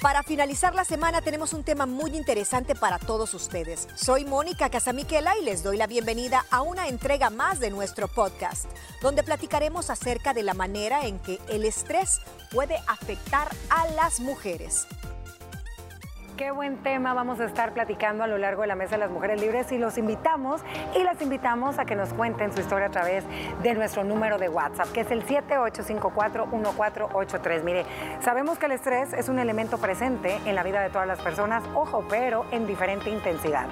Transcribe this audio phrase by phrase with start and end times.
[0.00, 3.86] Para finalizar la semana tenemos un tema muy interesante para todos ustedes.
[3.96, 8.64] Soy Mónica Casamiquela y les doy la bienvenida a una entrega más de nuestro podcast,
[9.02, 14.86] donde platicaremos acerca de la manera en que el estrés puede afectar a las mujeres.
[16.40, 19.10] Qué buen tema vamos a estar platicando a lo largo de la Mesa de las
[19.10, 20.62] Mujeres Libres y los invitamos
[20.98, 23.24] y las invitamos a que nos cuenten su historia a través
[23.62, 27.62] de nuestro número de WhatsApp, que es el 7854-1483.
[27.62, 27.84] Mire,
[28.22, 31.62] sabemos que el estrés es un elemento presente en la vida de todas las personas,
[31.74, 33.66] ojo, pero en diferente intensidad.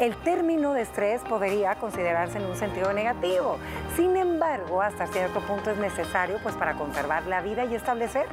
[0.00, 3.58] El término de estrés podría considerarse en un sentido negativo.
[3.96, 8.26] Sin embargo, hasta cierto punto es necesario pues para conservar la vida y establecer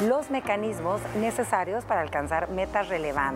[0.00, 3.27] los mecanismos necesarios para alcanzar metas relevantes.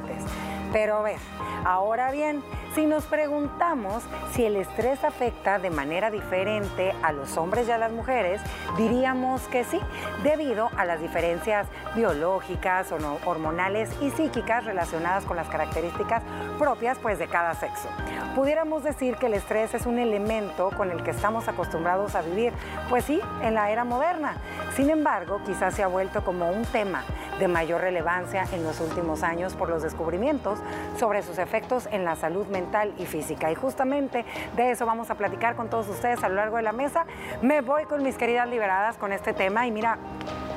[0.72, 1.18] Pero a ver,
[1.64, 2.42] ahora bien,
[2.74, 7.76] si nos preguntamos si el estrés afecta de manera diferente a los hombres y a
[7.76, 8.40] las mujeres,
[8.78, 9.78] diríamos que sí,
[10.22, 12.90] debido a las diferencias biológicas,
[13.26, 16.22] hormonales y psíquicas relacionadas con las características
[16.58, 17.88] propias pues, de cada sexo.
[18.34, 22.54] Pudiéramos decir que el estrés es un elemento con el que estamos acostumbrados a vivir,
[22.88, 24.36] pues sí, en la era moderna.
[24.74, 27.04] Sin embargo, quizás se ha vuelto como un tema
[27.38, 30.58] de mayor relevancia en los últimos años por los descubrimientos
[30.98, 33.50] sobre sus efectos en la salud mental y física.
[33.50, 34.24] Y justamente
[34.56, 37.06] de eso vamos a platicar con todos ustedes a lo largo de la mesa.
[37.40, 39.98] Me voy con mis queridas liberadas con este tema y mira,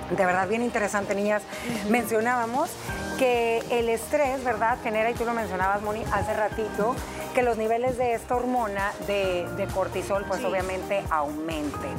[0.09, 1.43] de verdad bien interesante, niñas.
[1.89, 2.71] Mencionábamos
[3.17, 4.77] que el estrés, ¿verdad?
[4.83, 6.95] Genera, y tú lo mencionabas, Moni, hace ratito,
[7.35, 11.93] que los niveles de esta hormona de, cortisol, pues obviamente aumenten,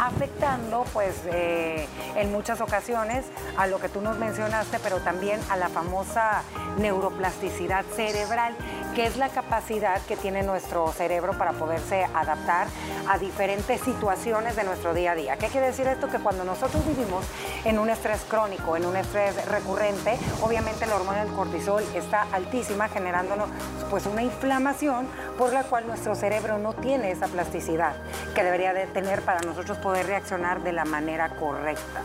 [0.00, 1.86] afectando, pues, eh,
[2.16, 3.26] en muchas ocasiones
[3.58, 6.42] a lo que tú nos mencionaste, pero también a la famosa
[6.78, 8.56] neuroplasticidad cerebral,
[8.98, 12.66] que es la capacidad que tiene nuestro cerebro para poderse adaptar
[13.08, 15.36] a diferentes situaciones de nuestro día a día.
[15.36, 16.08] ¿Qué quiere decir esto?
[16.08, 17.24] Que cuando nosotros vivimos
[17.64, 22.88] en un estrés crónico, en un estrés recurrente, obviamente la hormona del cortisol está altísima,
[22.88, 23.48] generándonos
[23.88, 25.06] pues una inflamación
[25.38, 27.94] por la cual nuestro cerebro no tiene esa plasticidad
[28.34, 32.02] que debería de tener para nosotros poder reaccionar de la manera correcta.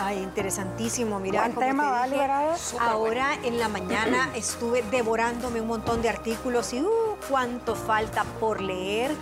[0.00, 1.20] Ay, interesantísimo.
[1.20, 2.06] Mira, Buen tema,
[2.80, 8.60] ahora en la mañana estuve devorándome un montón de artículos y uh, cuánto falta por
[8.60, 9.12] leer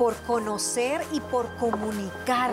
[0.00, 2.52] por conocer y por comunicar.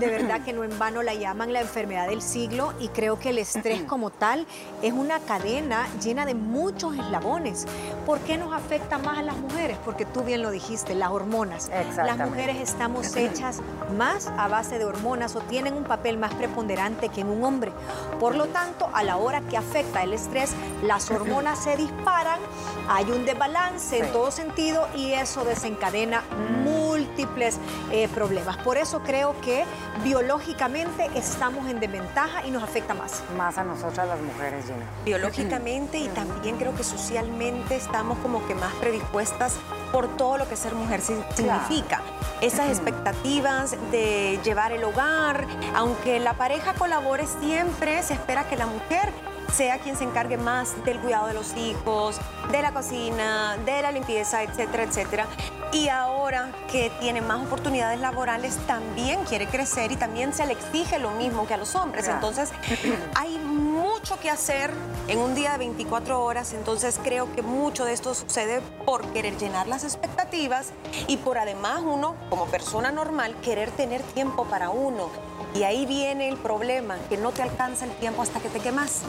[0.00, 3.30] De verdad que no en vano la llaman la enfermedad del siglo y creo que
[3.30, 4.48] el estrés como tal
[4.82, 7.66] es una cadena llena de muchos eslabones.
[8.04, 9.78] ¿Por qué nos afecta más a las mujeres?
[9.84, 11.70] Porque tú bien lo dijiste, las hormonas.
[11.94, 13.60] Las mujeres estamos hechas
[13.96, 17.70] más a base de hormonas o tienen un papel más preponderante que en un hombre.
[18.18, 20.50] Por lo tanto, a la hora que afecta el estrés,
[20.82, 22.40] las hormonas se disparan,
[22.88, 26.24] hay un desbalance en todo sentido y eso desencadena
[26.64, 26.87] mucho
[27.18, 27.58] múltiples
[27.90, 28.56] eh, problemas.
[28.58, 29.64] Por eso creo que
[30.04, 33.22] biológicamente estamos en desventaja y nos afecta más.
[33.36, 34.86] Más a nosotras las mujeres, Gina.
[35.04, 39.56] Biológicamente y también creo que socialmente estamos como que más predispuestas
[39.92, 42.02] por todo lo que ser mujer significa.
[42.40, 48.66] Esas expectativas de llevar el hogar, aunque la pareja colabore siempre, se espera que la
[48.66, 49.12] mujer
[49.52, 52.20] sea quien se encargue más del cuidado de los hijos,
[52.52, 55.26] de la cocina, de la limpieza, etcétera, etcétera.
[55.72, 60.98] Y ahora que tiene más oportunidades laborales, también quiere crecer y también se le exige
[60.98, 62.08] lo mismo que a los hombres.
[62.08, 62.50] Entonces,
[63.14, 64.70] hay mucho que hacer
[65.08, 69.36] en un día de 24 horas, entonces creo que mucho de esto sucede por querer
[69.36, 70.72] llenar las expectativas
[71.06, 75.10] y por además uno, como persona normal, querer tener tiempo para uno.
[75.54, 79.02] Y ahí viene el problema, que no te alcanza el tiempo hasta que te quemas.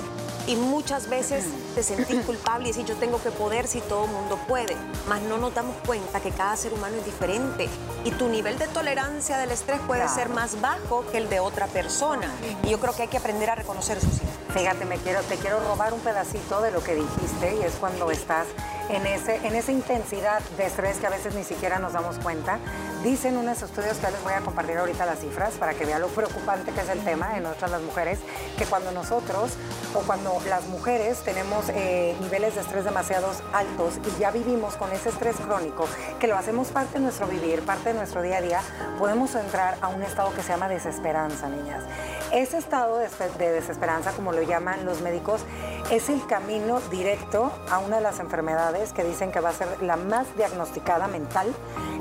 [0.50, 1.46] Y muchas veces
[1.76, 4.76] te sentís culpable y decís, yo tengo que poder si todo el mundo puede.
[5.08, 7.70] Mas no nos damos cuenta que cada ser humano es diferente
[8.04, 11.68] y tu nivel de tolerancia del estrés puede ser más bajo que el de otra
[11.68, 12.32] persona.
[12.64, 14.08] Y yo creo que hay que aprender a reconocer eso.
[14.08, 14.22] Sí.
[14.56, 18.10] Fíjate, me quiero, te quiero robar un pedacito de lo que dijiste y es cuando
[18.10, 18.48] estás
[18.90, 22.58] en, ese, en esa intensidad de estrés que a veces ni siquiera nos damos cuenta.
[23.04, 26.10] Dicen unos estudios que les voy a compartir ahorita las cifras para que vean lo
[26.10, 28.20] preocupante que es el tema en nosotras las mujeres,
[28.58, 29.54] que cuando nosotros
[29.94, 34.92] o cuando las mujeres tenemos eh, niveles de estrés demasiado altos y ya vivimos con
[34.92, 35.88] ese estrés crónico,
[36.20, 38.62] que lo hacemos parte de nuestro vivir, parte de nuestro día a día,
[38.98, 41.86] podemos entrar a un estado que se llama desesperanza, niñas.
[42.32, 43.10] Ese estado de,
[43.40, 45.42] de desesperanza, como lo llaman los médicos,
[45.90, 49.82] es el camino directo a una de las enfermedades que dicen que va a ser
[49.82, 51.48] la más diagnosticada mental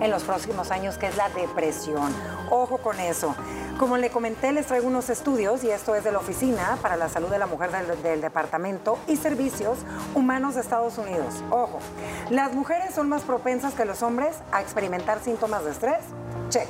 [0.01, 2.15] en los próximos años, que es la depresión.
[2.51, 3.35] Ojo con eso.
[3.79, 7.09] Como le comenté, les traigo unos estudios y esto es de la Oficina para la
[7.09, 7.71] Salud de la Mujer
[8.03, 9.79] del, Departamento y Servicios
[10.15, 11.43] Humanos de Estados Unidos.
[11.51, 11.79] Ojo,
[12.29, 16.01] ¿las mujeres son más propensas que los hombres a experimentar síntomas de estrés?
[16.51, 16.69] Check.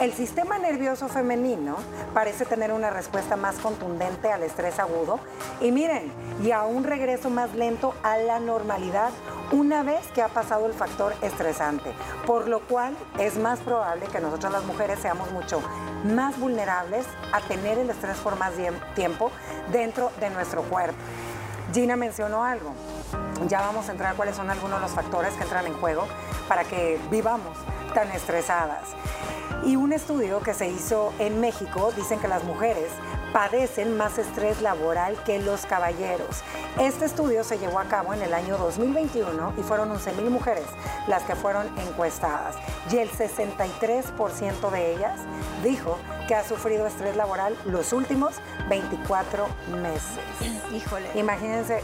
[0.00, 1.74] El sistema nervioso femenino
[2.14, 5.18] parece tener una respuesta más contundente al estrés agudo
[5.60, 9.10] y miren, y a un regreso más lento a la normalidad
[9.50, 11.92] una vez que ha pasado el factor estresante,
[12.28, 15.60] por lo cual es más probable que nosotras las mujeres seamos mucho
[16.04, 18.52] más vulnerables a tener el estrés por más
[18.94, 19.32] tiempo
[19.72, 20.98] dentro de nuestro cuerpo.
[21.72, 22.72] Gina mencionó algo.
[23.48, 26.06] Ya vamos a entrar cuáles son algunos de los factores que entran en juego
[26.46, 27.58] para que vivamos
[27.94, 28.94] tan estresadas.
[29.64, 32.90] Y un estudio que se hizo en México dicen que las mujeres
[33.32, 36.42] padecen más estrés laboral que los caballeros.
[36.78, 40.64] Este estudio se llevó a cabo en el año 2021 y fueron 11.000 mujeres
[41.06, 42.56] las que fueron encuestadas
[42.90, 45.20] y el 63% de ellas
[45.62, 48.36] dijo que ha sufrido estrés laboral los últimos
[48.68, 49.46] 24
[49.82, 50.72] meses.
[50.72, 51.08] Híjole.
[51.14, 51.82] Imagínense,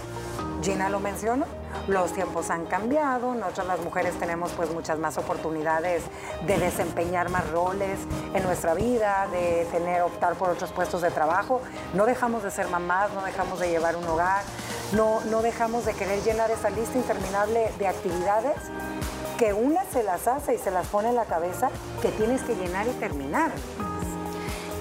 [0.65, 1.45] Gina lo mencionó,
[1.89, 6.03] los tiempos han cambiado, nosotras las mujeres tenemos pues muchas más oportunidades
[6.47, 7.99] de desempeñar más roles
[8.33, 11.61] en nuestra vida, de tener, optar por otros puestos de trabajo.
[11.93, 14.43] No dejamos de ser mamás, no dejamos de llevar un hogar,
[14.93, 18.57] no, no dejamos de querer llenar esa lista interminable de actividades
[19.37, 21.69] que una se las hace y se las pone en la cabeza
[22.01, 23.51] que tienes que llenar y terminar.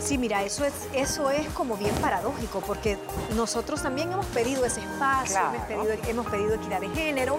[0.04, 2.98] Sí, mira, eso es, eso es como bien paradójico, porque
[3.38, 5.40] nosotros también hemos pedido ese espacio,
[5.70, 7.38] hemos, pedido, hemos pedido equidad de género,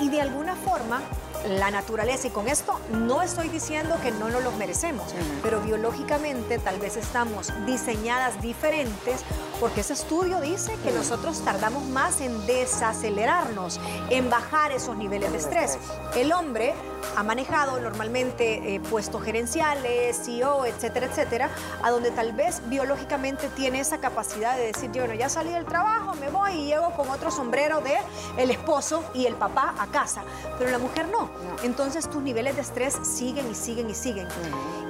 [0.00, 1.02] y de alguna forma
[1.48, 6.58] la naturaleza, y con esto no estoy diciendo que no nos los merecemos, pero biológicamente
[6.58, 9.20] tal vez estamos diseñadas diferentes
[9.60, 13.80] porque ese estudio dice que nosotros tardamos más en desacelerarnos,
[14.10, 15.78] en bajar esos niveles de estrés.
[16.16, 16.74] El hombre
[17.16, 21.50] ha manejado normalmente eh, puestos gerenciales, CEO, etcétera, etcétera,
[21.82, 26.14] a donde tal vez biológicamente tiene esa capacidad de decir, bueno, ya salí del trabajo,
[26.14, 27.96] me voy y llego con otro sombrero de
[28.36, 30.22] el esposo y el papá a casa.
[30.58, 31.30] Pero la mujer no.
[31.62, 34.28] Entonces tus niveles de estrés siguen y siguen y siguen.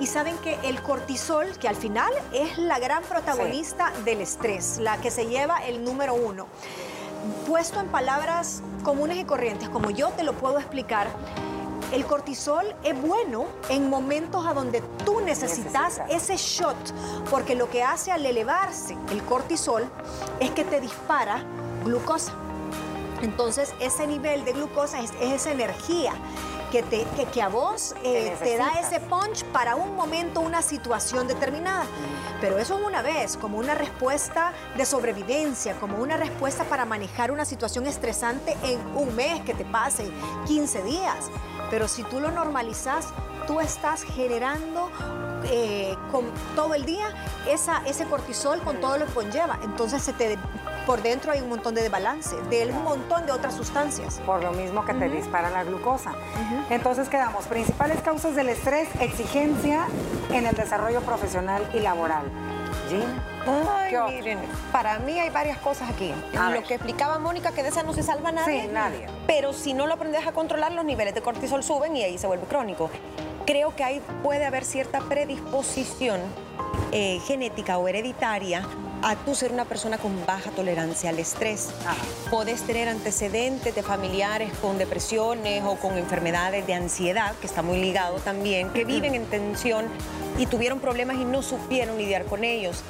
[0.01, 4.99] Y saben que el cortisol, que al final es la gran protagonista del estrés, la
[4.99, 6.47] que se lleva el número uno.
[7.47, 11.09] Puesto en palabras comunes y corrientes, como yo te lo puedo explicar,
[11.93, 16.77] el cortisol es bueno en momentos a donde tú necesitas, ese shot,
[17.31, 19.89] porque lo que hace al elevarse el cortisol
[20.41, 21.45] es que te dispara
[21.85, 22.33] glucosa.
[23.25, 26.13] Entonces, ese nivel de glucosa es, esa energía
[26.71, 31.27] que, te, que, a vos eh, te da ese punch para un momento, una situación
[31.27, 31.87] determinada.
[32.43, 37.31] Pero eso es una vez, como una respuesta de sobrevivencia, como una respuesta para manejar
[37.31, 40.11] una situación estresante en un mes que te pase,
[40.47, 41.31] 15 días.
[41.71, 43.07] Pero si tú lo normalizas,
[43.47, 44.91] tú estás generando
[45.45, 46.25] eh, con
[46.55, 47.07] todo el día
[47.49, 49.59] esa, ese cortisol con todo lo que conlleva.
[49.63, 50.39] Entonces se te,
[50.87, 54.21] por dentro hay un montón de desbalance, de un montón de otras sustancias.
[54.27, 56.13] Por lo mismo que te dispara la glucosa.
[56.71, 59.87] Entonces quedamos, principales causas del estrés, exigencia
[60.31, 62.31] en el desarrollo profesional y laboral.
[63.47, 64.39] Ay, miren,
[64.73, 66.13] para mí hay varias cosas aquí.
[66.33, 68.63] lo que explicaba Mónica, que de esa no se salva nadie.
[68.63, 69.07] Sí, nadie.
[69.27, 72.27] Pero si no lo aprendes a controlar, los niveles de cortisol suben y ahí se
[72.27, 72.91] vuelve crónico.
[73.47, 76.21] Creo que ahí puede haber cierta predisposición
[76.93, 78.63] eh, genética o hereditaria
[79.05, 81.69] a tú ser una persona con baja tolerancia al estrés.
[82.31, 87.81] Puedes tener antecedentes de familiares con depresiones o con enfermedades de ansiedad, que está muy
[87.81, 89.87] ligado también, que viven en tensión
[90.39, 92.83] y tuvieron problemas y no supieron lidiar con ellos.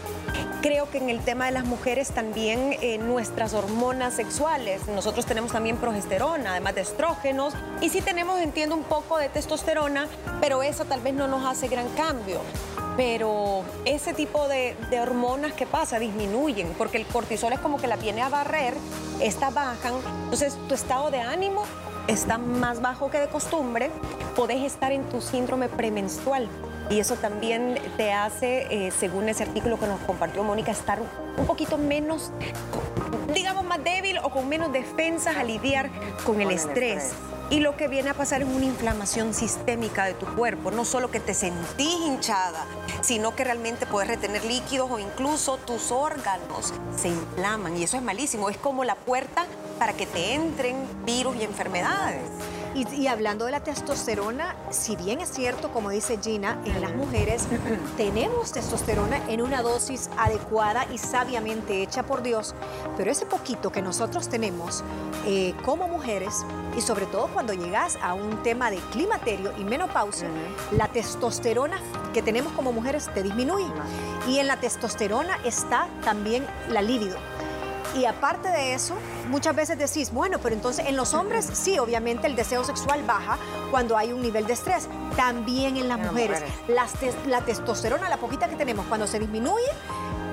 [0.63, 5.53] Creo que en el tema de las mujeres también eh, nuestras hormonas sexuales, nosotros tenemos
[5.53, 10.07] también progesterona, además de estrógenos, y sí tenemos, entiendo, un poco de testosterona,
[10.41, 12.41] pero eso tal vez no nos hace gran cambio
[12.97, 15.99] pero ese tipo de, hormonas, ¿qué pasa?
[15.99, 18.75] Disminuyen, porque el cortisol es como que la viene a barrer,
[19.21, 21.65] esta bajan, entonces tu estado de ánimo
[22.07, 23.91] está más bajo que de costumbre,
[24.37, 26.49] podés estar en tu síndrome premenstrual.
[26.91, 31.47] Y eso también te hace, eh, según ese artículo que nos compartió Mónica, estar un
[31.47, 32.31] poquito menos,
[33.33, 35.89] digamos, más débil o con menos defensas a lidiar
[36.27, 37.15] con, el, estrés.
[37.51, 41.11] Y lo que viene a pasar es una inflamación sistémica de tu cuerpo, no solo
[41.11, 42.65] que te sentís hinchada,
[43.03, 47.77] sino que realmente puedes retener líquidos o incluso tus órganos se inflaman.
[47.77, 49.47] Y eso es malísimo, es como la puerta
[49.79, 52.23] para que te entren virus y enfermedades.
[52.75, 57.47] Y, hablando de la testosterona, si bien es cierto, como dice Gina, en las mujeres
[57.97, 62.53] tenemos testosterona en una dosis adecuada y sabiamente hecha por Dios,
[62.97, 64.83] pero ese poquito que nosotros tenemos
[65.25, 66.45] eh, como mujeres,
[66.77, 70.29] y sobre todo cuando llegas a un tema de climaterio y menopausia,
[70.73, 71.79] la testosterona
[72.13, 73.67] que tenemos como mujeres te disminuye.
[74.29, 77.17] Y en la testosterona está también la libido.
[77.95, 78.97] Y aparte de eso,
[79.29, 83.39] muchas veces decís, bueno, pero entonces en los hombres sí, obviamente el deseo sexual baja
[83.71, 84.89] cuando hay un nivel de estrés.
[85.17, 86.43] También en las mujeres.
[87.27, 89.71] la testosterona, la poquita que tenemos, cuando se disminuye,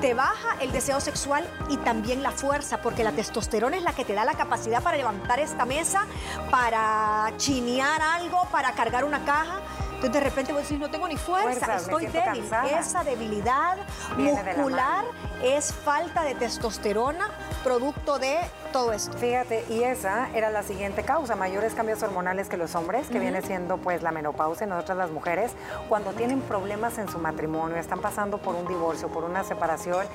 [0.01, 4.03] te baja el deseo sexual y también la fuerza, porque la testosterona es la que
[4.03, 6.07] te da la capacidad para levantar esta mesa,
[6.49, 9.61] para chinear algo, para cargar una caja.
[9.93, 12.43] Entonces de repente vos decís, no tengo ni fuerza, estoy débil.
[12.75, 13.77] Esa debilidad
[14.17, 15.05] muscular
[15.43, 17.29] es falta de testosterona,
[17.63, 18.39] producto de
[18.71, 19.17] todo esto.
[19.17, 23.41] Fíjate, y esa era la siguiente causa, mayores cambios hormonales que los hombres, que viene
[23.41, 25.51] siendo pues la menopausia, nosotras las mujeres,
[25.89, 30.05] cuando tienen problemas en su matrimonio, están pasando por un divorcio, por una separación,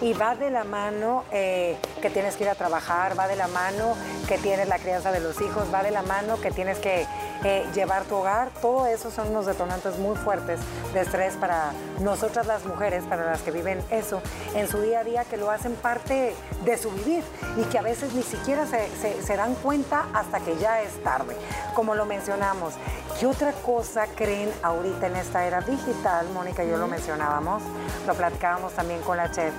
[0.00, 3.48] y va de la mano eh, que tienes que ir a trabajar, va de la
[3.48, 3.94] mano
[4.28, 7.06] que tienes la crianza de los hijos, va de la mano que tienes que
[7.44, 10.58] eh, llevar tu hogar, todo eso son unos detonantes muy fuertes
[10.94, 14.22] de estrés para nosotras las mujeres, para las que viven eso
[14.54, 17.22] en su día a día, que lo hacen parte de su vivir
[17.56, 21.36] y que a veces ni siquiera se, dan cuenta hasta que ya es tarde.
[21.74, 22.74] Como lo mencionamos,
[23.18, 26.28] ¿qué otra cosa creen ahorita en esta era digital?
[26.32, 27.62] Mónica y yo lo mencionábamos,
[28.06, 29.52] lo platicábamos también con la chef.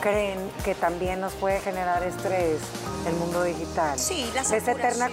[0.00, 2.60] ¿Creen que también nos puede generar estrés
[3.06, 3.98] el mundo digital?
[3.98, 4.80] Sí, la saturación.
[4.80, 5.10] eterna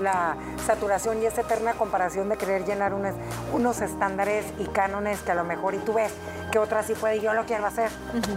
[0.00, 5.34] la, saturación y esa eterna comparación de querer llenar unos, estándares y cánones que a
[5.34, 6.12] lo mejor y tú ves
[6.52, 7.90] que otra sí puede y yo lo quiero hacer.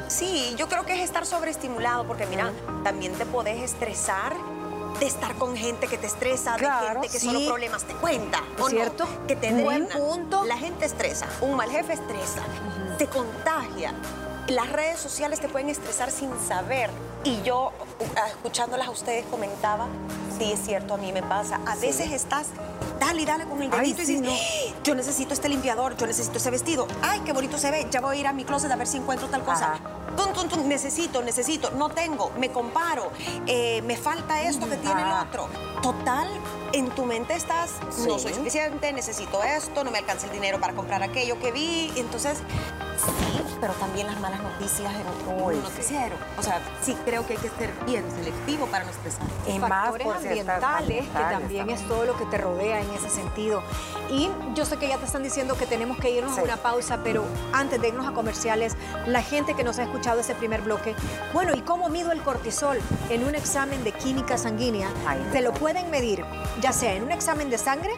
[0.08, 2.52] Sí, yo creo que es estar sobreestimulado porque mira,
[2.84, 4.34] también te podés estresar
[5.00, 8.44] de estar con gente que te estresa, de gente que solo problemas te cuenta.
[8.60, 9.08] ¿o ¿Cierto?
[9.28, 10.44] Que te Buen punto.
[10.46, 12.42] La gente estresa, un mal jefe estresa,
[12.98, 13.94] te contagia.
[14.48, 16.90] Las redes sociales te pueden estresar sin saber.
[17.24, 17.72] Y yo,
[18.30, 19.88] escuchándolas a ustedes, comentaba,
[20.40, 21.60] sí, es cierto, a mí me pasa.
[21.68, 22.48] A veces estás,
[23.00, 24.76] dale y dale con el dedito y dices, ¡Ah!
[24.84, 26.88] yo necesito este limpiador, yo necesito ese vestido.
[27.04, 28.98] Ay, qué bonito se ve, ya voy a ir a mi closet a ver si
[28.98, 29.76] encuentro tal cosa.
[30.66, 33.12] necesito, necesito, no tengo, me comparo,
[33.46, 35.48] eh, me falta esto que tiene el otro.
[35.84, 36.28] Total,
[36.74, 37.72] en tu mente estás,
[38.08, 41.92] no soy suficiente, necesito esto, no me alcanza el dinero para comprar aquello que vi.
[41.96, 42.40] Entonces,
[43.06, 46.16] Sí, pero también las malas noticias en un noticiero.
[46.38, 49.26] O sea, sí creo que hay que ser bien selectivo para no expresar.
[49.48, 53.64] Y factores ambientales, que también es todo lo que te rodea en ese sentido.
[54.10, 57.00] Y yo sé que ya te están diciendo que tenemos que irnos a una pausa,
[57.04, 58.76] pero antes de irnos a comerciales,
[59.08, 60.96] la gente que nos ha escuchado ese primer bloque,
[61.34, 62.80] bueno, ¿y cómo mido el cortisol?
[63.10, 64.90] En un examen de química sanguínea,
[65.32, 66.24] te lo pueden medir,
[66.62, 67.94] ya sea en un examen de sangre,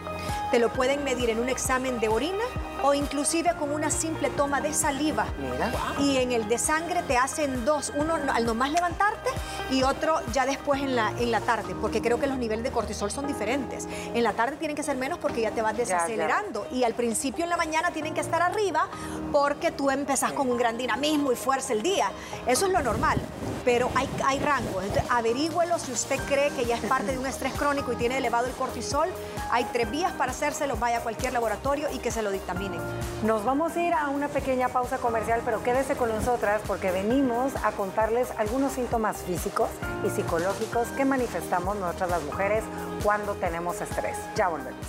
[0.52, 2.44] te lo pueden medir en un examen de orina
[2.84, 5.26] o inclusive con una simple toma de saliva.
[5.40, 5.72] Mira.
[6.00, 9.30] Y en el de sangre te hacen dos, uno al nomás levantarte
[9.72, 12.72] y otro ya después en la, en la tarde, porque creo que los niveles de
[12.72, 13.88] cortisol son diferentes.
[14.14, 17.46] En la tarde tienen que ser menos porque ya te vas desacelerando y al principio
[17.46, 18.88] en la mañana tienen que estar arriba
[19.32, 22.12] porque tú empezás con un gran dinamismo y fuerza el día.
[22.46, 23.20] Eso es lo normal
[23.66, 24.84] pero hay, rangos.
[25.10, 28.48] Averígüelo si usted cree que ya es parte de un estrés crónico y tiene elevado
[28.48, 29.10] el cortisol.
[29.52, 32.82] Hay tres vías para hacérselo, vaya a cualquier laboratorio y que se lo dictaminen.
[33.24, 37.54] Nos vamos a ir a una pequeña pausa comercial, pero quédese con nosotras porque venimos
[37.64, 39.70] a contarles algunos síntomas físicos
[40.06, 42.64] y psicológicos que manifestamos nosotras las mujeres
[43.04, 44.18] cuando tenemos estrés.
[44.36, 44.86] Ya volvemos.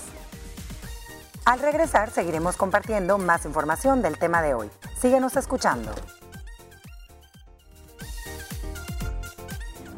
[1.44, 4.70] Al regresar seguiremos compartiendo más información del tema de hoy.
[4.98, 5.92] Síguenos escuchando.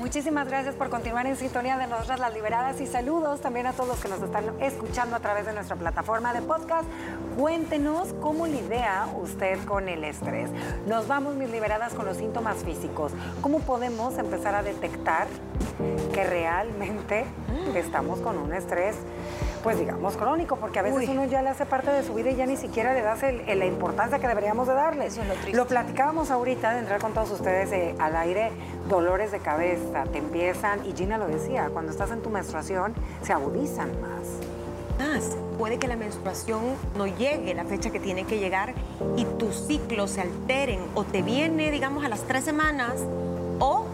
[0.06, 3.88] Muchísimas gracias por continuar en sintonía de nosotras las liberadas y saludos también a todos
[3.88, 6.84] los que nos están escuchando a través de nuestra plataforma de podcast.
[7.36, 10.48] Cuéntenos cómo lidia usted con el estrés.
[10.86, 13.10] Nos vamos, mis liberadas, con los síntomas físicos.
[13.40, 15.26] ¿Cómo podemos empezar a detectar
[16.14, 17.24] que realmente
[17.74, 18.94] estamos con un estrés?
[19.66, 22.36] Pues digamos crónico, porque a veces uno ya le hace parte de su vida y
[22.36, 25.08] ya ni siquiera le das la importancia que deberíamos de darle.
[25.52, 28.52] lo, platicábamos ahorita de entrar con todos ustedes eh, al aire,
[28.88, 33.32] dolores de cabeza, te empiezan, y Gina lo decía, cuando estás en tu menstruación se
[33.32, 34.28] agudizan más.
[35.00, 36.62] Más, puede que la menstruación
[36.96, 38.72] no llegue la fecha que tiene que llegar
[39.16, 42.92] y tus ciclos se alteren o te viene, digamos, a las tres semanas
[43.58, 43.86] o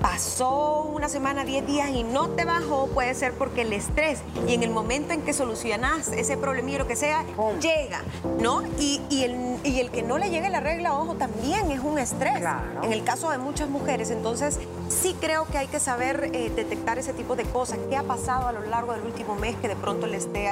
[0.00, 4.54] pasó una semana, 10 días y no te bajó, puede ser porque el estrés y
[4.54, 7.24] en el momento en que solucionas ese problemilla, lo que sea,
[7.60, 8.02] llega,
[8.40, 8.62] ¿no?
[8.78, 12.42] Y, el, que no le llegue la regla, ojo, también es un estrés.
[12.82, 16.98] En el caso de muchas mujeres, entonces sí creo que hay que saber eh, detectar
[16.98, 17.78] ese tipo de cosas.
[17.88, 20.48] ¿Qué ha pasado a lo largo del último mes que de pronto le esté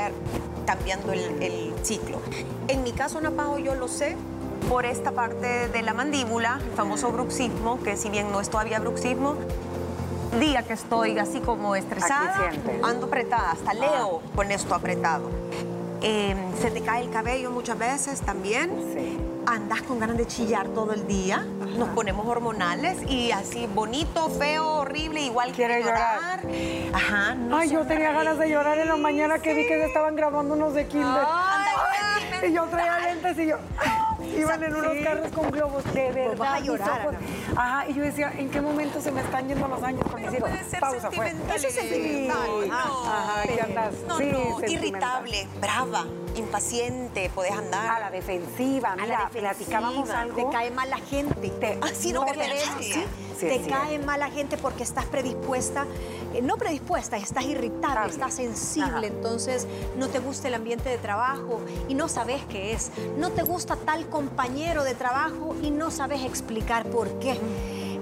[0.67, 2.21] cambiando el, el ciclo?
[2.69, 4.17] En mi caso, Napajo, yo lo sé
[4.69, 8.81] por esta parte de la mandíbula, el famoso bruxismo, que si bien no es todavía
[8.81, 9.37] bruxismo,
[10.39, 12.51] día que estoy así como estresada,
[12.83, 15.31] ando apretada, hasta leo con esto apretado.
[16.01, 18.71] Em, se te cae el cabello muchas veces también.
[19.47, 21.39] andas con ganas de chillar todo el día,
[21.79, 26.43] nos ponemos hormonales y así bonito, feo, horrible, igual Quiere llorar.
[26.93, 27.35] Ajá.
[27.35, 29.87] no Ay, yo tenía Ana ganas de llorar en la mañana que vi que se
[29.87, 31.23] estaban grabando unos de kinder.
[31.27, 33.57] Ay, y yo traía lentes y yo...
[34.37, 36.37] Iban en unos carros con globos, de verdad.
[36.37, 37.15] vas a llorar, ojos-
[37.57, 40.33] Ajá, y yo decía, ¿en qué momento se me están yendo los años con mis
[40.35, 40.51] hijos?
[40.81, 41.29] Pausa, fue.
[41.55, 42.39] Eso es sentimental.
[42.49, 43.05] No, no.
[43.07, 43.95] Ajá, ¿qué andas?
[44.07, 44.73] No, Sí, no, sentimental.
[44.73, 46.05] irritable, brava,
[46.37, 47.97] impaciente, podés andar.
[47.97, 49.41] A la defensiva, A la defensiva.
[49.53, 50.37] platicábamos algo.
[50.51, 51.49] Te cae mal la gente.
[51.51, 52.45] Te- Ah, sí, no, ¿verdad?
[52.81, 52.93] Sí.
[53.39, 53.47] sí.
[53.47, 55.87] Te cae mal la gente porque estás predispuesta,
[56.35, 58.13] eh, no predispuesta, estás irritable, Estable.
[58.13, 59.07] estás sensible, Ajá.
[59.07, 59.67] entonces
[59.97, 62.91] no te gusta el ambiente de trabajo y no sabes qué es.
[63.19, 67.39] No te gusta tal compañero de trabajo y no sabes explicar por qué.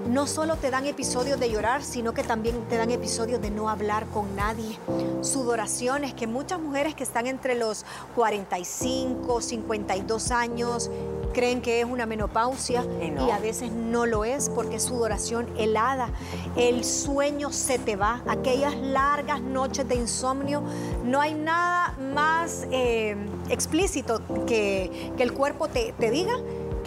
[0.09, 3.69] No solo te dan episodios de llorar, sino que también te dan episodios de no
[3.69, 4.79] hablar con nadie.
[5.21, 7.85] Sudoraciones, que muchas mujeres que están entre los
[8.15, 10.89] 45, 52 años
[11.33, 13.27] creen que es una menopausia Y no.
[13.27, 16.09] y a veces no lo es porque es sudoración helada.
[16.55, 18.21] El sueño se te va.
[18.27, 20.63] Aquellas largas noches de insomnio,
[21.03, 23.15] no hay nada más eh,
[23.49, 26.33] explícito que, que el cuerpo te, te diga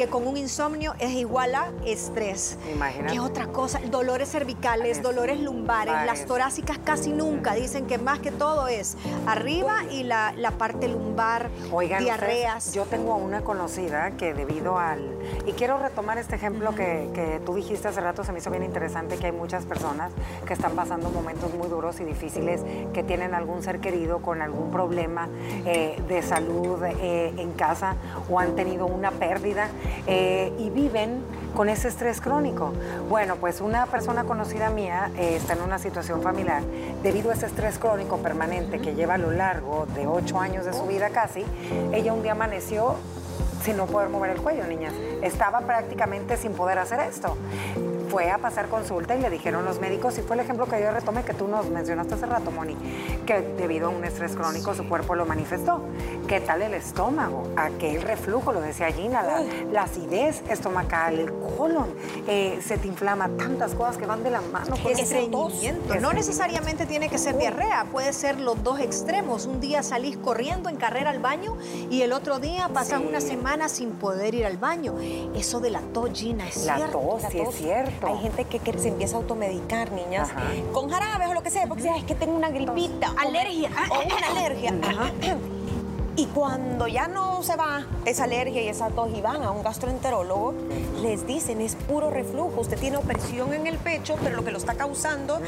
[0.01, 2.57] que con un insomnio es igual a estrés.
[2.73, 3.13] Imagínate.
[3.13, 3.81] ¿Qué otra cosa?
[3.91, 7.53] Dolores cervicales, dolores lumbares, las torácicas casi nunca.
[7.53, 12.69] Dicen que más que todo es arriba y la, la parte lumbar, Oigan, diarreas.
[12.69, 15.19] ustedes, yo tengo a una conocida que debido al...
[15.45, 18.63] Y quiero retomar este ejemplo que, que tú dijiste hace rato, se me hizo bien
[18.63, 20.13] interesante que hay muchas personas
[20.47, 22.63] que están pasando momentos muy duros y difíciles,
[22.95, 25.29] que tienen algún ser querido con algún problema
[25.67, 27.97] eh, de salud eh, en casa
[28.31, 29.69] o han tenido una pérdida
[30.07, 31.23] eh, y viven
[31.55, 32.73] con ese estrés crónico.
[33.09, 36.63] Bueno, pues una persona conocida mía eh, está en una situación familiar
[37.03, 40.73] debido a ese estrés crónico permanente que lleva a lo largo de ocho años de
[40.73, 41.45] su vida casi.
[41.93, 42.95] Ella un día amaneció
[43.63, 44.95] sin no poder mover el cuello, niñas.
[45.23, 47.37] Estaba prácticamente sin poder hacer esto.
[48.11, 50.91] Fue a pasar consulta y le dijeron los médicos, y fue el ejemplo que yo
[50.91, 52.77] retomé que tú nos mencionaste hace rato, Moni,
[53.25, 55.81] que debido a un estrés crónico su cuerpo lo manifestó.
[56.27, 57.45] ¿Qué tal el estómago?
[57.57, 61.89] Aquel reflujo, lo decía Gina, la, la acidez estomacal, el colon,
[62.27, 64.91] eh, se te inflama, tantas cosas que van de la mano con.
[64.93, 65.95] Estreñimiento.
[66.01, 69.47] No necesariamente tiene que ser diarrea, puede ser los dos extremos.
[69.47, 71.57] Un día salís corriendo en carrera al baño
[71.91, 73.07] y el otro día pasas Sí.
[73.09, 74.95] una semana sin poder ir al baño.
[75.35, 76.99] Eso de la tos, Gina, es La cierto.
[76.99, 78.00] tos, sí es cierto.
[78.09, 80.43] Hay gente que, que se empieza a automedicar, niñas, Ajá.
[80.73, 83.13] con jarabes o lo que sea, porque "Ay, es que tengo una gripita.
[83.13, 83.71] o- Alergia.
[83.91, 84.75] O una alergia.
[84.83, 85.11] Ajá.
[86.17, 89.63] Y cuando ya no se va esa alergia y esa tos y van a un
[89.63, 90.53] gastroenterólogo,
[91.01, 92.61] les dicen es puro reflujo.
[92.61, 95.41] Usted tiene opresión en el pecho, pero lo que lo está causando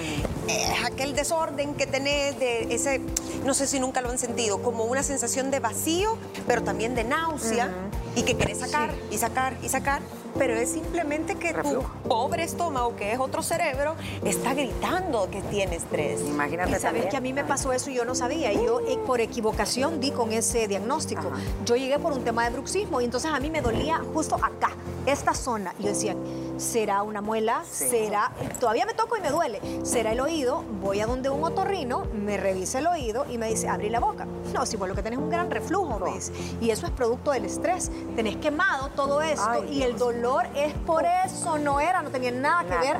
[0.48, 3.00] es aquel desorden que tenés de ese,
[3.44, 7.04] no sé si nunca lo han sentido, como una sensación de vacío, pero también de
[7.04, 7.68] náusea
[8.14, 10.00] y que querés sacar y sacar y sacar.
[10.38, 11.90] Pero es simplemente que Reflujo.
[12.02, 16.20] tu pobre estómago, que es otro cerebro, está gritando que tiene estrés.
[16.22, 18.52] Imagínate Y sabes que a mí me pasó eso y yo no sabía.
[18.52, 21.28] Y yo eh, por equivocación di con ese diagnóstico.
[21.28, 21.38] Ajá.
[21.64, 24.70] Yo llegué por un tema de bruxismo y entonces a mí me dolía justo acá,
[25.06, 25.74] esta zona.
[25.78, 26.16] Y yo decía,
[26.56, 27.62] ¿será una muela?
[27.70, 27.88] Sí.
[27.88, 28.32] ¿Será?
[28.60, 29.60] Todavía me toco y me duele.
[29.82, 30.64] ¿Será el oído?
[30.80, 34.26] Voy a donde un otorrino, me revisa el oído y me dice, abrí la boca.
[34.52, 36.32] No, si por lo que tenés un gran reflujo, me dice.
[36.60, 37.90] Y eso es producto del estrés.
[38.14, 42.30] Tenés quemado todo esto Ay, y el dolor es por eso, no era, no tenía
[42.30, 42.96] nada que ver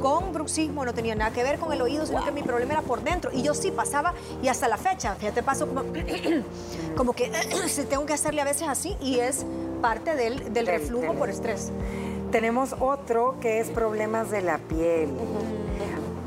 [0.00, 2.82] con bruxismo, no tenía nada que ver con el oído, sino que mi problema era
[2.82, 3.30] por dentro.
[3.32, 5.82] Y yo sí pasaba, y hasta la fecha, fíjate, paso como,
[6.96, 7.32] como que
[7.68, 9.44] si tengo que hacerle a veces así, y es
[9.86, 11.70] parte del, reflujo por estrés.
[12.32, 15.10] Tenemos otro que es problemas de la piel.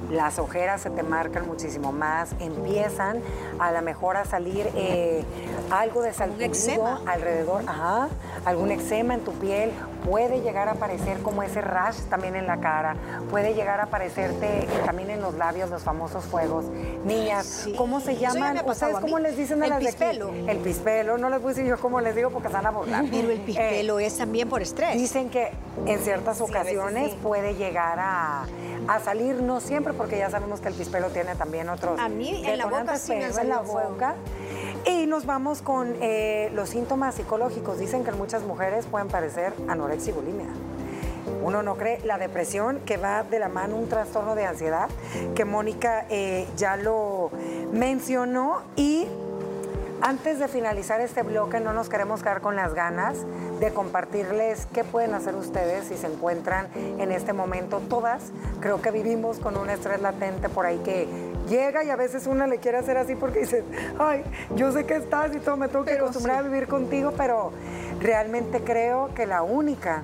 [0.10, 3.22] Las ojeras se te marcan muchísimo más, empiezan
[3.60, 5.26] a lo mejor a salir eh,
[5.72, 8.08] algo de salpullido alrededor, ajá,
[8.46, 9.72] algún eczema en tu piel,
[10.06, 12.96] puede llegar a aparecer como ese rash también en la cara,
[13.30, 16.66] puede llegar a aparecerte eh, también en los labios los famosos fuegos.
[17.06, 17.74] Niñas, Sí.
[17.76, 18.54] ¿cómo se ya llaman?
[18.54, 19.12] me ha pasado ¿Ustedes a mí.
[19.12, 19.98] cómo les dicen a El las de aquí?
[19.98, 20.30] pispelo.
[20.48, 23.06] El pispelo, no les voy a decir yo cómo les digo porque van a burlar.
[23.10, 24.96] Pero el Eh, pispelo es también por estrés.
[24.96, 25.52] Dicen que
[25.86, 27.20] en ciertas ocasiones sí.
[27.22, 28.46] puede llegar a,
[28.88, 32.44] a salir, no siempre, porque ya sabemos que el pispelo tiene también otros A mí
[32.46, 33.98] en la boca sí me en la fuego.
[34.86, 37.80] Y nos vamos con eh, los síntomas psicológicos.
[37.80, 40.48] Dicen que muchas mujeres pueden parecer anorexia y bulimia.
[41.44, 44.90] Uno no cree la depresión que va de la mano un trastorno de ansiedad,
[45.36, 47.30] que Mónica eh, ya lo
[47.72, 49.08] mencionó y
[50.02, 53.18] antes de finalizar este bloque, no nos queremos quedar con las ganas
[53.60, 57.82] de compartirles qué pueden hacer ustedes si se encuentran en este momento.
[57.90, 61.06] Todas creo que vivimos con un estrés latente por ahí que
[61.50, 63.64] llega y a veces una le quiere hacer así porque dice,
[63.98, 64.24] ay,
[64.56, 66.46] yo sé que estás y todo, me tengo que Pero acostumbrar sí.
[66.46, 67.52] a vivir contigo, pero
[68.00, 70.04] Realmente creo que la única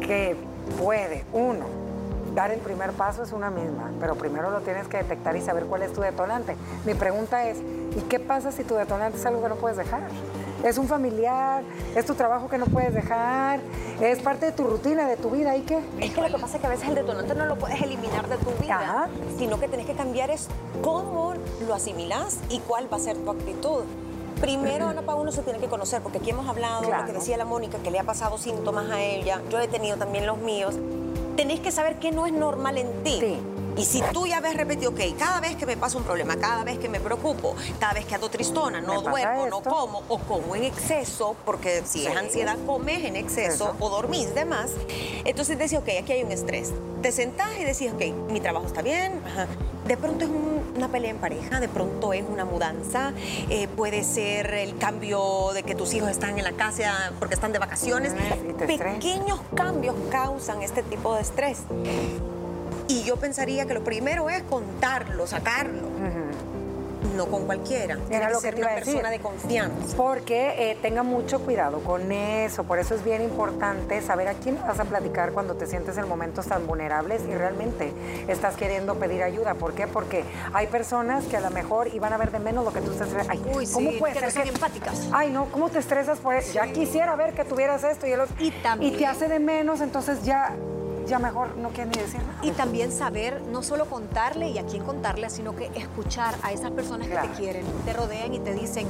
[0.00, 0.36] que
[0.82, 1.64] puede, uno,
[2.34, 5.66] dar el primer paso es una misma, pero primero lo tienes que detectar y saber
[5.66, 6.56] cuál es tu detonante.
[6.84, 7.58] Mi pregunta es,
[7.96, 10.02] ¿y qué pasa si tu detonante es algo que no puedes dejar?
[10.64, 11.62] Es un familiar,
[11.94, 13.60] es tu trabajo que no puedes dejar,
[14.00, 15.78] es parte de tu rutina, de tu vida, ¿y qué?
[16.00, 18.26] Es que lo que pasa es que a veces el detonante no lo puedes eliminar
[18.28, 19.08] de tu vida, Ajá.
[19.36, 20.48] sino que tenés que cambiar es
[20.82, 21.34] cómo
[21.68, 23.82] lo asimilas y cuál va a ser tu actitud.
[24.40, 27.06] Primero, Ana Paula, uno se tiene que conocer, porque aquí hemos hablado, lo Claro.
[27.06, 30.26] que decía la Mónica, que le ha pasado síntomas a ella, yo he tenido también
[30.26, 30.74] los míos.
[31.36, 33.20] Tenés que saber qué no es normal en ti.
[33.76, 36.62] Y si tú ya ves repetido, ok, cada vez que me pasa un problema, cada
[36.64, 39.70] vez que me preocupo, cada vez que ando tristona, no duermo, no esto.
[39.70, 42.16] como, o como en exceso, porque si es Sí.
[42.18, 43.76] ansiedad, comes en exceso Eso.
[43.80, 44.70] o dormís de más,
[45.24, 46.70] entonces decís, ok, aquí hay un estrés.
[47.02, 49.46] Te sentás y decís, ok, mi trabajo está bien, ajá.
[49.84, 53.12] de pronto es un- una pelea en pareja, de pronto es una mudanza,
[53.50, 57.52] eh, puede ser el cambio de que tus hijos están en la casa porque están
[57.52, 58.14] de vacaciones.
[58.66, 61.58] Pequeños cambios causan este tipo de estrés.
[62.88, 65.88] Y yo pensaría que lo primero es contarlo, sacarlo,
[67.16, 67.96] no con cualquiera.
[67.96, 68.92] Tiene Era que lo que ser te iba una a decir.
[68.94, 69.96] persona de confianza.
[69.96, 74.58] Porque eh, tenga mucho cuidado con eso, por eso es bien importante saber a quién
[74.66, 77.92] vas a platicar cuando te sientes en momentos tan vulnerables y realmente
[78.26, 79.54] estás queriendo pedir ayuda.
[79.54, 79.86] ¿Por qué?
[79.86, 82.90] Porque hay personas que a lo mejor iban a ver de menos lo que tú
[82.90, 83.08] estás...
[83.28, 85.08] Ay, Uy, ¿cómo sí, puede que no ser son empáticas.
[85.12, 86.52] Ay, no, ¿cómo te estresas por eso?
[86.52, 88.34] Ya quisiera ver que tuvieras esto y el otro.
[88.40, 90.52] Y también- Y te hace de menos, entonces ya,
[91.06, 92.38] ya mejor no quieres ni decir nada.
[92.42, 96.70] Y también saber no solo contarle y a quién contarle, sino que escuchar a esas
[96.70, 98.86] personas que te quieren, te rodean y te dicen,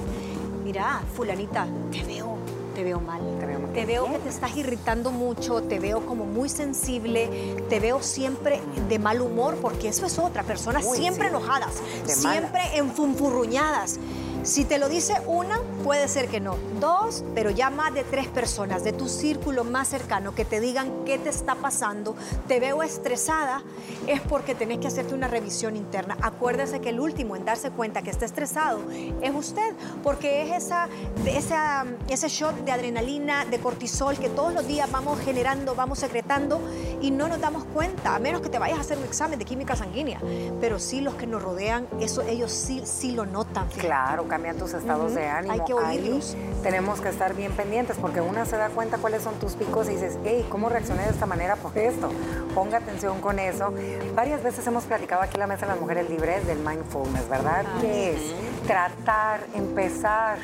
[0.65, 2.37] mira, fulanita, te veo,
[2.75, 3.21] te veo mal.
[3.41, 3.73] Te veo mal.
[3.73, 8.61] Te veo que te estás irritando mucho, te veo como muy sensible, te veo siempre
[8.89, 11.31] de mal humor, porque eso es otra, personas Uy, siempre sí.
[11.31, 11.75] enojadas,
[12.07, 13.99] De siempre enfunfurruñadas.
[14.45, 16.59] Si te lo dice una, puede ser que no.
[16.79, 21.07] Dos, pero ya más de tres personas de tu círculo más cercano que te digan
[21.07, 22.15] qué te está pasando,
[22.47, 23.63] te veo estresada,
[24.07, 26.19] es porque tenés que hacerte una revisión interna.
[26.21, 28.81] Acuérdese que el último en darse cuenta que está estresado
[29.23, 30.91] es usted, porque es esa,
[31.25, 36.61] esa, ese shot de adrenalina, de cortisol que todos los días vamos generando, vamos secretando
[37.05, 39.45] y no nos damos cuenta, a menos que te vayas a hacer un examen de
[39.45, 40.19] química sanguínea.
[40.59, 43.67] Pero sí los que nos rodean, eso ellos sí, sí lo notan.
[43.69, 43.87] fíjate.
[43.87, 45.53] Claro, cambian tus estados de ánimo.
[45.53, 46.35] hay que Ahí oírlos.
[46.63, 49.93] tenemos que estar bien pendientes porque una se da cuenta cuáles son tus picos y
[49.93, 52.09] dices, hey, ¿cómo reaccioné de esta manera por esto?
[52.55, 53.75] Ponga atención con eso.
[54.15, 57.67] Varias veces hemos platicado aquí en la Mesa de las Mujeres Libres del mindfulness, ¿verdad?
[57.83, 58.21] Que es
[58.67, 60.39] tratar, empezar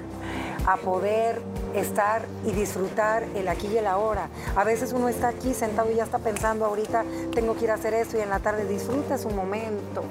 [0.66, 1.40] a poder
[1.74, 4.28] estar y disfrutar el aquí y el ahora.
[4.56, 7.04] A veces uno está aquí sentado y ya está pensando ahorita
[7.34, 10.02] tengo que ir a hacer esto y en la tarde disfruta su momento.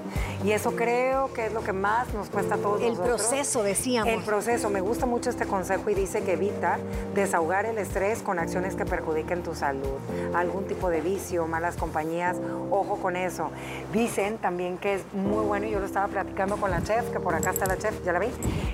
[0.44, 3.22] Y eso creo que es lo que más nos cuesta a todos El nosotros.
[3.22, 4.14] proceso, decíamos.
[4.14, 6.80] El proceso, me gusta mucho este consejo y dice que evita
[7.14, 9.98] desahogar el estrés con acciones que perjudiquen tu salud,
[10.34, 12.38] algún tipo de vicio, malas compañías,
[12.72, 13.50] ojo con eso.
[13.92, 17.20] Dicen también que es muy bueno, y yo lo estaba platicando con la chef, que
[17.20, 18.28] por acá está la chef, ya la vi,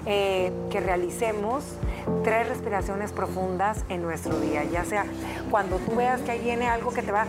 [0.06, 1.64] eh, que realicemos
[2.24, 2.75] tres respiraciones
[3.14, 5.06] profundas en nuestro día, ya sea
[5.50, 7.26] cuando tú veas que ahí viene algo que te va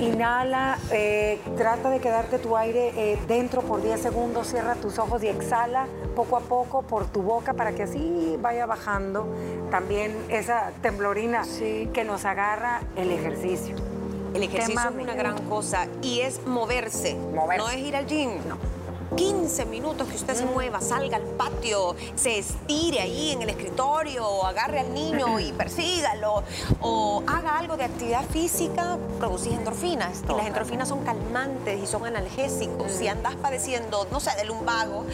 [0.00, 5.22] Inhala, eh, trata de quedarte tu aire eh, dentro por 10 segundos, cierra tus ojos
[5.22, 9.26] y exhala poco a poco por tu boca para que así vaya bajando
[9.70, 11.90] también esa temblorina Sí.
[11.92, 13.76] que nos agarra el ejercicio.
[14.34, 17.14] El ejercicio es una gran cosa y es moverse.
[17.34, 17.58] Moverse.
[17.58, 18.30] No es ir al gym.
[18.48, 18.56] No.
[19.18, 24.24] 15 minutos que usted se mueva, salga al patio, se estire ahí en el escritorio,
[24.24, 26.44] o agarre al niño y persígalo,
[26.80, 30.22] o haga algo de actividad física, producís endorfinas.
[30.24, 32.92] Y las endorfinas son calmantes y son analgésicos.
[32.92, 35.04] Si andas padeciendo, no sé, de lumbago,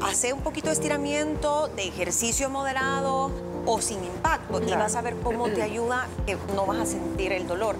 [0.00, 3.30] hace un poquito de estiramiento, de ejercicio moderado
[3.66, 7.32] o sin impacto y vas a ver cómo te ayuda, que no vas a sentir
[7.32, 7.76] el dolor.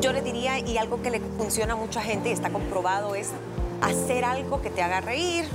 [0.00, 3.30] Yo le diría, y algo que le funciona a mucha gente y está comprobado, es
[3.80, 5.46] hacer algo que te haga reír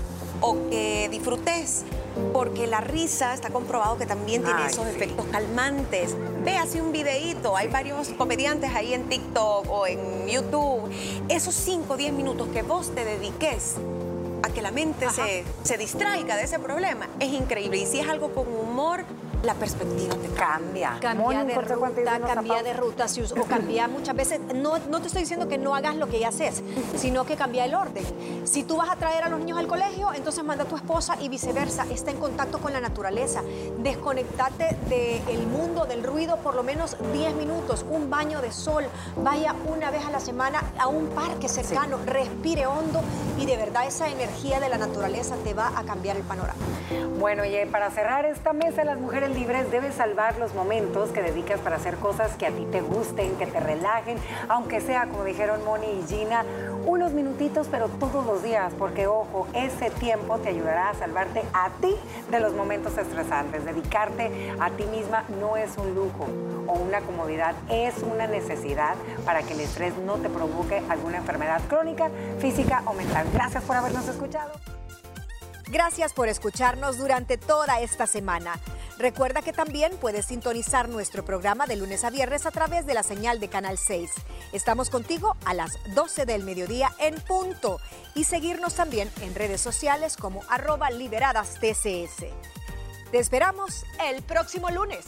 [0.41, 1.83] o que disfrutes.
[2.31, 4.95] Porque la risa está comprobado que también tiene Ay, esos sí.
[4.95, 6.15] efectos calmantes.
[6.45, 7.57] Ve, así un videíto.
[7.57, 10.89] Hay varios comediantes ahí en TikTok o en YouTube.
[11.27, 13.75] Esos 5 o 10 minutos que vos te dediques
[14.43, 17.79] a que la mente se, se distraiga de ese problema es increíble.
[17.79, 19.03] Y si es algo con humor,
[19.45, 20.97] la perspectiva te cambia.
[20.99, 21.43] Cambia.
[21.43, 23.05] De ruta, cambia de ruta,
[23.39, 26.29] o cambia muchas veces, no, no te estoy diciendo que no hagas lo que ya
[26.29, 26.61] haces,
[26.95, 28.03] sino que cambia el orden.
[28.45, 31.17] Si tú vas a traer a los niños al colegio, entonces manda a tu esposa
[31.21, 33.41] y viceversa, está en contacto con la naturaleza,
[33.79, 38.85] desconectate del mundo, del ruido, por lo menos 10 minutos, un baño de sol,
[39.17, 43.01] vaya una vez a la semana a un parque cercano, respire hondo
[43.39, 46.59] y de verdad esa energía de la naturaleza te va a cambiar el panorama.
[47.19, 51.21] Bueno, y eh, para cerrar esta mesa las mujeres libres, debes salvar los momentos que
[51.21, 54.17] dedicas para hacer cosas que a ti te gusten, que te relajen,
[54.47, 56.45] aunque sea, como dijeron Moni y Gina,
[56.85, 61.69] unos minutitos, pero todos los días, porque ojo, ese tiempo te ayudará a salvarte a
[61.81, 61.93] ti
[62.31, 63.65] de los momentos estresantes.
[63.65, 66.27] Dedicarte a ti misma no es un lujo
[66.67, 68.95] o una comodidad, es una necesidad
[69.25, 73.27] para que el estrés no te provoque alguna enfermedad crónica, física o mental.
[73.33, 74.53] Gracias por habernos escuchado.
[75.67, 78.53] Gracias por escucharnos durante toda esta semana.
[78.97, 83.03] Recuerda que también puedes sintonizar nuestro programa de lunes a viernes a través de la
[83.03, 84.09] señal de Canal 6.
[84.53, 87.81] Estamos contigo a las 12 del mediodía en punto
[88.13, 92.25] y seguirnos también en redes sociales como arroba liberadas TCS.
[93.11, 95.05] Te esperamos el próximo lunes.